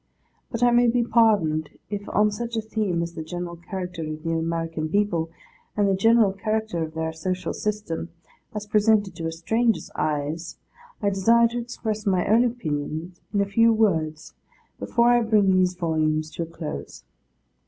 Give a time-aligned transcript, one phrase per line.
[0.49, 4.23] But I may be pardoned, if on such a theme as the general character of
[4.23, 5.29] the American people,
[5.77, 8.09] and the general character of their social system,
[8.55, 10.57] as presented to a stranger's eyes,
[11.03, 14.33] I desire to express my own opinions in a few words,
[14.79, 17.03] before I bring these volumes to a close.